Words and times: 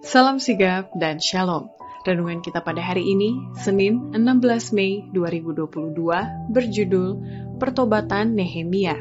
Salam 0.00 0.40
sigap 0.40 0.96
dan 0.96 1.20
shalom. 1.20 1.68
Renungan 2.08 2.40
kita 2.40 2.64
pada 2.64 2.80
hari 2.80 3.12
ini, 3.12 3.36
Senin 3.60 4.16
16 4.16 4.72
Mei 4.72 5.04
2022, 5.12 5.92
berjudul 6.48 7.08
Pertobatan 7.60 8.32
Nehemia. 8.32 8.96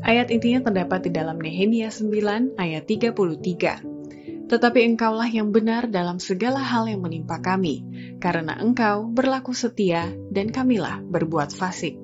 Ayat 0.00 0.32
intinya 0.32 0.64
terdapat 0.72 1.04
di 1.04 1.10
dalam 1.12 1.36
Nehemia 1.36 1.92
9 1.92 2.56
ayat 2.56 2.88
33. 2.88 4.48
Tetapi 4.48 4.80
engkaulah 4.88 5.28
yang 5.28 5.52
benar 5.52 5.92
dalam 5.92 6.16
segala 6.16 6.64
hal 6.64 6.88
yang 6.88 7.04
menimpa 7.04 7.36
kami, 7.44 7.84
karena 8.24 8.56
engkau 8.56 9.04
berlaku 9.12 9.52
setia 9.52 10.08
dan 10.32 10.48
kamilah 10.48 11.04
berbuat 11.04 11.52
fasik. 11.52 12.00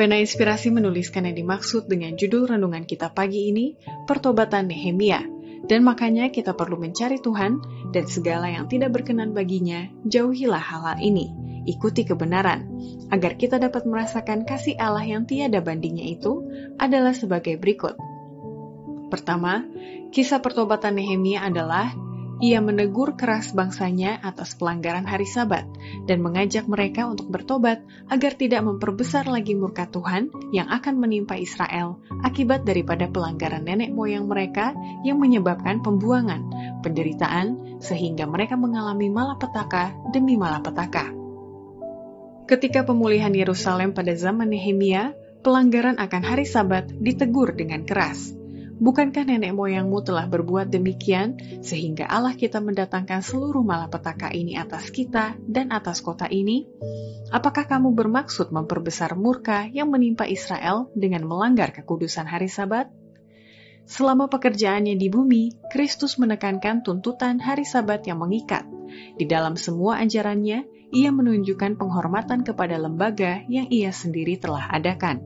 Pena 0.00 0.16
Inspirasi 0.16 0.72
menuliskan 0.72 1.28
yang 1.28 1.36
dimaksud 1.36 1.92
dengan 1.92 2.16
judul 2.16 2.56
renungan 2.56 2.88
kita 2.88 3.12
pagi 3.12 3.52
ini, 3.52 3.76
Pertobatan 4.08 4.72
Nehemia, 4.72 5.20
dan 5.66 5.82
makanya 5.82 6.30
kita 6.30 6.54
perlu 6.54 6.78
mencari 6.78 7.18
Tuhan 7.18 7.58
dan 7.90 8.04
segala 8.06 8.46
yang 8.52 8.70
tidak 8.70 8.94
berkenan 8.94 9.34
baginya, 9.34 9.90
jauhilah 10.06 10.62
hal-hal 10.62 10.98
ini. 11.02 11.32
Ikuti 11.68 12.08
kebenaran, 12.08 12.64
agar 13.12 13.36
kita 13.36 13.60
dapat 13.60 13.84
merasakan 13.84 14.48
kasih 14.48 14.78
Allah 14.80 15.04
yang 15.04 15.28
tiada 15.28 15.60
bandingnya 15.60 16.16
itu 16.16 16.46
adalah 16.80 17.12
sebagai 17.12 17.60
berikut. 17.60 17.98
Pertama, 19.12 19.64
kisah 20.08 20.40
pertobatan 20.40 20.96
Nehemia 20.96 21.44
adalah 21.44 21.92
ia 22.38 22.62
menegur 22.62 23.18
keras 23.18 23.50
bangsanya 23.50 24.22
atas 24.22 24.54
pelanggaran 24.54 25.02
hari 25.02 25.26
Sabat 25.26 25.66
dan 26.06 26.22
mengajak 26.22 26.70
mereka 26.70 27.10
untuk 27.10 27.26
bertobat 27.34 27.82
agar 28.06 28.38
tidak 28.38 28.62
memperbesar 28.62 29.26
lagi 29.26 29.58
murka 29.58 29.90
Tuhan 29.90 30.30
yang 30.54 30.70
akan 30.70 31.02
menimpa 31.02 31.34
Israel 31.34 31.98
akibat 32.22 32.62
daripada 32.62 33.10
pelanggaran 33.10 33.66
nenek 33.66 33.90
moyang 33.90 34.30
mereka 34.30 34.70
yang 35.02 35.18
menyebabkan 35.18 35.82
pembuangan, 35.82 36.46
penderitaan, 36.86 37.78
sehingga 37.82 38.30
mereka 38.30 38.54
mengalami 38.54 39.10
malapetaka 39.10 39.94
demi 40.14 40.38
malapetaka. 40.38 41.10
Ketika 42.48 42.86
pemulihan 42.86 43.34
Yerusalem 43.34 43.92
pada 43.92 44.16
zaman 44.16 44.48
Nehemia, 44.48 45.12
pelanggaran 45.44 46.00
akan 46.00 46.22
hari 46.24 46.48
Sabat 46.48 46.88
ditegur 46.88 47.52
dengan 47.52 47.84
keras. 47.84 48.32
Bukankah 48.78 49.26
nenek 49.26 49.58
moyangmu 49.58 50.06
telah 50.06 50.30
berbuat 50.30 50.70
demikian, 50.70 51.34
sehingga 51.66 52.06
Allah 52.06 52.38
kita 52.38 52.62
mendatangkan 52.62 53.26
seluruh 53.26 53.66
malapetaka 53.66 54.30
ini 54.30 54.54
atas 54.54 54.94
kita 54.94 55.34
dan 55.50 55.74
atas 55.74 55.98
kota 55.98 56.30
ini? 56.30 56.62
Apakah 57.34 57.66
kamu 57.66 57.90
bermaksud 57.90 58.54
memperbesar 58.54 59.18
murka 59.18 59.66
yang 59.66 59.90
menimpa 59.90 60.30
Israel 60.30 60.94
dengan 60.94 61.26
melanggar 61.26 61.74
kekudusan 61.74 62.30
hari 62.30 62.46
Sabat? 62.46 62.86
Selama 63.82 64.30
pekerjaannya 64.30 64.94
di 64.94 65.10
bumi, 65.10 65.58
Kristus 65.74 66.14
menekankan 66.14 66.86
tuntutan 66.86 67.42
hari 67.42 67.66
Sabat 67.66 68.06
yang 68.06 68.22
mengikat. 68.22 68.62
Di 69.18 69.26
dalam 69.26 69.58
semua 69.58 69.98
ajarannya, 70.06 70.70
ia 70.94 71.10
menunjukkan 71.10 71.82
penghormatan 71.82 72.46
kepada 72.46 72.78
lembaga 72.78 73.42
yang 73.50 73.66
ia 73.74 73.90
sendiri 73.90 74.38
telah 74.38 74.70
adakan 74.70 75.18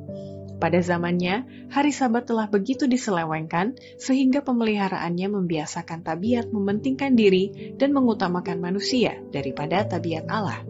pada 0.62 0.78
zamannya, 0.78 1.66
hari 1.74 1.90
Sabat 1.90 2.30
telah 2.30 2.46
begitu 2.46 2.86
diselewengkan 2.86 3.74
sehingga 3.98 4.46
pemeliharaannya 4.46 5.34
membiasakan 5.34 6.06
tabiat 6.06 6.54
mementingkan 6.54 7.18
diri 7.18 7.74
dan 7.74 7.90
mengutamakan 7.90 8.62
manusia 8.62 9.18
daripada 9.34 9.82
tabiat 9.82 10.30
Allah. 10.30 10.62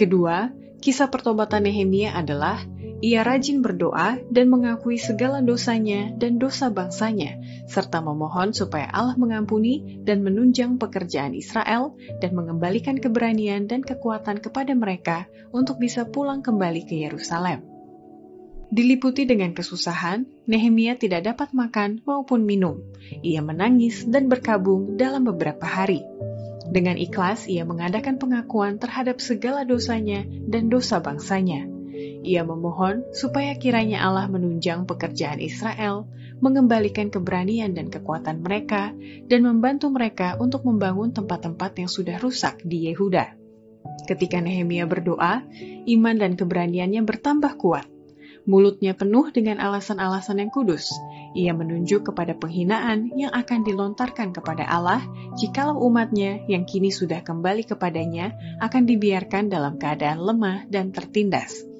Kedua, 0.00 0.48
kisah 0.80 1.12
pertobatan 1.12 1.68
Nehemia 1.68 2.16
adalah 2.16 2.64
ia 3.04 3.20
rajin 3.20 3.60
berdoa 3.60 4.16
dan 4.32 4.48
mengakui 4.48 4.96
segala 4.96 5.44
dosanya 5.44 6.12
dan 6.16 6.40
dosa 6.40 6.72
bangsanya, 6.72 7.36
serta 7.68 8.00
memohon 8.00 8.56
supaya 8.56 8.88
Allah 8.92 9.16
mengampuni 9.20 10.00
dan 10.04 10.24
menunjang 10.24 10.80
pekerjaan 10.80 11.36
Israel 11.36 11.96
dan 12.20 12.32
mengembalikan 12.32 12.96
keberanian 12.96 13.68
dan 13.68 13.84
kekuatan 13.84 14.40
kepada 14.40 14.72
mereka 14.72 15.28
untuk 15.52 15.76
bisa 15.80 16.08
pulang 16.08 16.40
kembali 16.40 16.84
ke 16.88 16.96
Yerusalem. 17.04 17.79
Diliputi 18.70 19.26
dengan 19.26 19.50
kesusahan, 19.50 20.46
Nehemia 20.46 20.94
tidak 20.94 21.26
dapat 21.26 21.50
makan 21.50 22.06
maupun 22.06 22.46
minum. 22.46 22.78
Ia 23.18 23.42
menangis 23.42 24.06
dan 24.06 24.30
berkabung 24.30 24.94
dalam 24.94 25.26
beberapa 25.26 25.66
hari. 25.66 26.06
Dengan 26.70 26.94
ikhlas, 26.94 27.50
ia 27.50 27.66
mengadakan 27.66 28.22
pengakuan 28.22 28.78
terhadap 28.78 29.18
segala 29.18 29.66
dosanya 29.66 30.22
dan 30.46 30.70
dosa 30.70 31.02
bangsanya. 31.02 31.66
Ia 32.22 32.46
memohon 32.46 33.10
supaya 33.10 33.58
kiranya 33.58 34.06
Allah 34.06 34.30
menunjang 34.30 34.86
pekerjaan 34.86 35.42
Israel, 35.42 36.06
mengembalikan 36.38 37.10
keberanian 37.10 37.74
dan 37.74 37.90
kekuatan 37.90 38.38
mereka, 38.38 38.94
dan 39.26 39.50
membantu 39.50 39.90
mereka 39.90 40.38
untuk 40.38 40.62
membangun 40.62 41.10
tempat-tempat 41.10 41.74
yang 41.74 41.90
sudah 41.90 42.22
rusak 42.22 42.62
di 42.62 42.86
Yehuda. 42.86 43.34
Ketika 44.06 44.38
Nehemia 44.38 44.86
berdoa, 44.86 45.42
iman 45.90 46.14
dan 46.14 46.38
keberaniannya 46.38 47.02
bertambah 47.02 47.58
kuat 47.58 47.98
Mulutnya 48.48 48.96
penuh 48.96 49.28
dengan 49.28 49.60
alasan-alasan 49.60 50.40
yang 50.40 50.48
kudus. 50.48 50.88
Ia 51.36 51.52
menunjuk 51.52 52.10
kepada 52.10 52.32
penghinaan 52.34 53.12
yang 53.14 53.30
akan 53.30 53.62
dilontarkan 53.62 54.32
kepada 54.32 54.64
Allah 54.66 55.04
jikalau 55.36 55.78
umatnya 55.86 56.42
yang 56.48 56.64
kini 56.64 56.88
sudah 56.88 57.20
kembali 57.20 57.68
kepadanya 57.68 58.34
akan 58.58 58.88
dibiarkan 58.88 59.52
dalam 59.52 59.76
keadaan 59.76 60.24
lemah 60.24 60.66
dan 60.72 60.90
tertindas. 60.90 61.70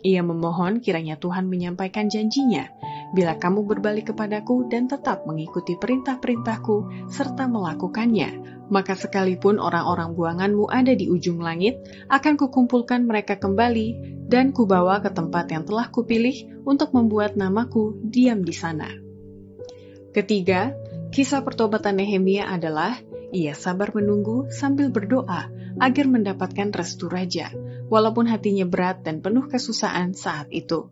Ia 0.00 0.24
memohon 0.24 0.80
kiranya 0.80 1.20
Tuhan 1.20 1.44
menyampaikan 1.52 2.08
janjinya, 2.08 2.72
bila 3.12 3.36
kamu 3.36 3.68
berbalik 3.68 4.14
kepadaku 4.14 4.64
dan 4.72 4.88
tetap 4.88 5.28
mengikuti 5.28 5.76
perintah-perintahku 5.76 7.08
serta 7.12 7.44
melakukannya, 7.44 8.62
maka 8.72 8.96
sekalipun 8.96 9.60
orang-orang 9.60 10.16
buanganmu 10.16 10.72
ada 10.72 10.96
di 10.96 11.12
ujung 11.12 11.44
langit, 11.44 11.84
akan 12.08 12.40
kukumpulkan 12.40 13.04
mereka 13.04 13.36
kembali 13.36 14.19
dan 14.30 14.54
kubawa 14.54 15.02
ke 15.02 15.10
tempat 15.10 15.50
yang 15.50 15.66
telah 15.66 15.90
kupilih 15.90 16.62
untuk 16.62 16.94
membuat 16.94 17.34
namaku 17.34 17.98
diam 18.06 18.46
di 18.46 18.54
sana. 18.54 18.86
Ketiga, 20.14 20.70
kisah 21.10 21.42
pertobatan 21.42 21.98
Nehemia 21.98 22.46
adalah 22.46 22.94
ia 23.34 23.58
sabar 23.58 23.90
menunggu 23.90 24.46
sambil 24.54 24.94
berdoa 24.94 25.50
agar 25.82 26.06
mendapatkan 26.06 26.70
restu 26.70 27.10
raja, 27.10 27.50
walaupun 27.90 28.30
hatinya 28.30 28.66
berat 28.66 29.02
dan 29.02 29.18
penuh 29.18 29.50
kesusahan 29.50 30.14
saat 30.14 30.46
itu. 30.54 30.90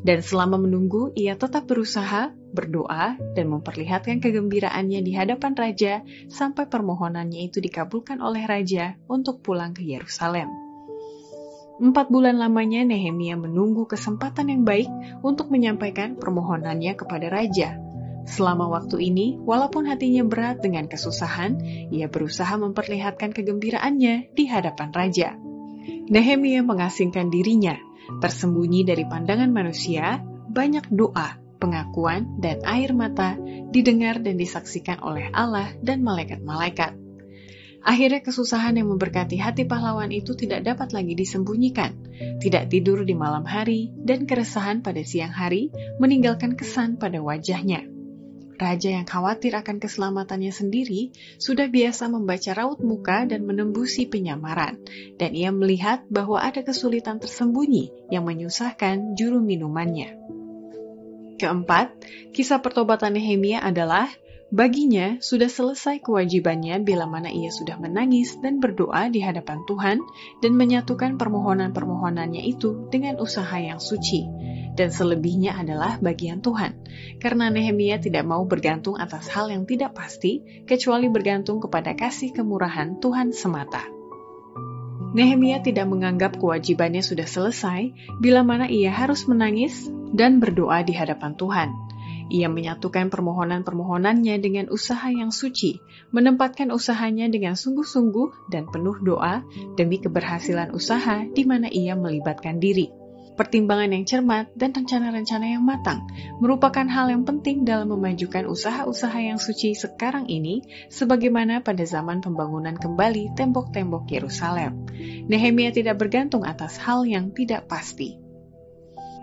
Dan 0.00 0.24
selama 0.24 0.56
menunggu, 0.56 1.12
ia 1.12 1.36
tetap 1.36 1.68
berusaha, 1.68 2.32
berdoa, 2.32 3.20
dan 3.36 3.46
memperlihatkan 3.52 4.18
kegembiraannya 4.18 5.04
di 5.04 5.12
hadapan 5.12 5.52
raja 5.52 6.00
sampai 6.32 6.66
permohonannya 6.66 7.52
itu 7.52 7.60
dikabulkan 7.60 8.18
oleh 8.24 8.48
raja 8.48 8.96
untuk 9.12 9.44
pulang 9.44 9.76
ke 9.76 9.84
Yerusalem. 9.84 10.69
Empat 11.80 12.12
bulan 12.12 12.36
lamanya 12.36 12.84
Nehemia 12.84 13.40
menunggu 13.40 13.88
kesempatan 13.88 14.52
yang 14.52 14.62
baik 14.68 14.88
untuk 15.24 15.48
menyampaikan 15.48 16.20
permohonannya 16.20 16.92
kepada 16.92 17.32
raja. 17.32 17.80
Selama 18.28 18.68
waktu 18.68 19.00
ini, 19.00 19.40
walaupun 19.40 19.88
hatinya 19.88 20.20
berat 20.28 20.60
dengan 20.60 20.86
kesusahan, 20.86 21.56
ia 21.88 22.06
berusaha 22.12 22.52
memperlihatkan 22.60 23.32
kegembiraannya 23.32 24.36
di 24.36 24.44
hadapan 24.44 24.92
raja. 24.92 25.40
Nehemia 26.12 26.60
mengasingkan 26.60 27.32
dirinya 27.32 27.80
Tersembunyi 28.18 28.82
dari 28.82 29.06
pandangan 29.06 29.54
manusia, 29.54 30.18
banyak 30.50 30.90
doa, 30.90 31.38
pengakuan, 31.62 32.42
dan 32.42 32.58
air 32.66 32.90
mata 32.90 33.38
didengar 33.70 34.18
dan 34.18 34.34
disaksikan 34.34 34.98
oleh 34.98 35.30
Allah 35.30 35.70
dan 35.78 36.02
malaikat-malaikat. 36.02 37.09
Akhirnya 37.80 38.20
kesusahan 38.20 38.76
yang 38.76 38.92
memberkati 38.92 39.40
hati 39.40 39.64
pahlawan 39.64 40.12
itu 40.12 40.36
tidak 40.36 40.68
dapat 40.68 40.92
lagi 40.92 41.16
disembunyikan. 41.16 41.96
Tidak 42.40 42.68
tidur 42.68 43.08
di 43.08 43.16
malam 43.16 43.48
hari 43.48 43.88
dan 43.96 44.28
keresahan 44.28 44.84
pada 44.84 45.00
siang 45.00 45.32
hari 45.32 45.72
meninggalkan 45.96 46.60
kesan 46.60 47.00
pada 47.00 47.24
wajahnya. 47.24 47.88
Raja 48.60 48.92
yang 48.92 49.08
khawatir 49.08 49.56
akan 49.56 49.80
keselamatannya 49.80 50.52
sendiri 50.52 51.16
sudah 51.40 51.72
biasa 51.72 52.12
membaca 52.12 52.52
raut 52.52 52.84
muka 52.84 53.24
dan 53.24 53.48
menembusi 53.48 54.04
penyamaran, 54.04 54.76
dan 55.16 55.32
ia 55.32 55.48
melihat 55.48 56.04
bahwa 56.12 56.36
ada 56.36 56.60
kesulitan 56.60 57.16
tersembunyi 57.16 58.12
yang 58.12 58.28
menyusahkan 58.28 59.16
juru 59.16 59.40
minumannya. 59.40 60.12
Keempat, 61.40 61.96
kisah 62.36 62.60
pertobatan 62.60 63.16
Nehemia 63.16 63.64
adalah 63.64 64.12
Baginya, 64.50 65.22
sudah 65.22 65.46
selesai 65.46 66.02
kewajibannya 66.02 66.82
bila 66.82 67.06
mana 67.06 67.30
ia 67.30 67.54
sudah 67.54 67.78
menangis 67.78 68.34
dan 68.42 68.58
berdoa 68.58 69.06
di 69.06 69.22
hadapan 69.22 69.62
Tuhan 69.62 70.02
dan 70.42 70.52
menyatukan 70.58 71.22
permohonan-permohonannya 71.22 72.42
itu 72.42 72.90
dengan 72.90 73.22
usaha 73.22 73.54
yang 73.62 73.78
suci. 73.78 74.26
Dan 74.74 74.90
selebihnya 74.90 75.54
adalah 75.54 76.02
bagian 76.02 76.42
Tuhan. 76.42 76.82
Karena 77.22 77.46
Nehemia 77.46 78.02
tidak 78.02 78.26
mau 78.26 78.42
bergantung 78.42 78.98
atas 78.98 79.30
hal 79.30 79.54
yang 79.54 79.70
tidak 79.70 79.94
pasti, 79.94 80.42
kecuali 80.66 81.06
bergantung 81.06 81.62
kepada 81.62 81.94
kasih 81.94 82.34
kemurahan 82.34 82.98
Tuhan 82.98 83.30
semata. 83.30 83.86
Nehemia 85.14 85.62
tidak 85.62 85.86
menganggap 85.86 86.42
kewajibannya 86.42 87.06
sudah 87.06 87.26
selesai 87.30 87.94
bila 88.18 88.42
mana 88.42 88.66
ia 88.66 88.90
harus 88.90 89.30
menangis 89.30 89.86
dan 90.10 90.42
berdoa 90.42 90.82
di 90.82 90.94
hadapan 90.98 91.38
Tuhan 91.38 91.70
Ia 92.30 92.46
menyatukan 92.46 93.10
permohonan-permohonannya 93.10 94.38
dengan 94.38 94.70
usaha 94.70 95.10
yang 95.10 95.34
suci, 95.34 95.82
menempatkan 96.14 96.70
usahanya 96.70 97.26
dengan 97.26 97.58
sungguh-sungguh 97.58 98.54
dan 98.54 98.70
penuh 98.70 99.02
doa 99.02 99.42
demi 99.74 99.98
keberhasilan 99.98 100.70
usaha 100.70 101.26
di 101.26 101.42
mana 101.42 101.66
ia 101.66 101.98
melibatkan 101.98 102.62
diri. 102.62 103.00
Pertimbangan 103.34 103.96
yang 103.96 104.04
cermat 104.04 104.52
dan 104.52 104.76
rencana-rencana 104.76 105.56
yang 105.56 105.64
matang 105.64 106.04
merupakan 106.44 106.84
hal 106.84 107.08
yang 107.08 107.24
penting 107.24 107.64
dalam 107.64 107.88
memajukan 107.88 108.44
usaha-usaha 108.44 109.16
yang 109.16 109.40
suci 109.40 109.72
sekarang 109.72 110.28
ini, 110.28 110.60
sebagaimana 110.92 111.64
pada 111.64 111.80
zaman 111.82 112.20
pembangunan 112.20 112.76
kembali 112.76 113.32
tembok-tembok 113.34 114.06
Yerusalem. 114.12 114.84
Nehemia 115.26 115.72
tidak 115.72 115.98
bergantung 115.98 116.44
atas 116.44 116.76
hal 116.78 117.08
yang 117.08 117.32
tidak 117.32 117.64
pasti. 117.64 118.29